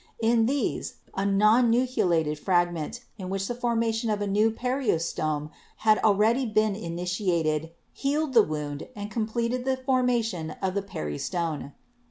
In 0.19 0.47
these 0.47 0.95
a 1.13 1.27
non 1.27 1.69
nucleated 1.71 2.39
fragment 2.39 3.01
in 3.19 3.27
CELL 3.29 3.29
DIVISION 3.29 3.29
87 3.29 3.29
which 3.29 3.47
the 3.47 3.53
formation 3.61 4.09
of 4.09 4.19
a 4.19 4.25
new 4.25 4.49
peristome 4.49 5.51
had 5.77 5.99
already 5.99 6.47
been 6.47 6.75
initiated 6.75 7.69
healed 7.93 8.33
the 8.33 8.41
wound 8.41 8.87
and 8.95 9.11
completed 9.11 9.63
the 9.63 9.77
formation 9.77 10.55
of 10.59 10.73
the 10.73 10.81
peristone. 10.81 11.73